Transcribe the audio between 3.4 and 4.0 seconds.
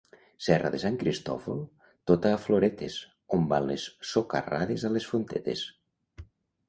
van les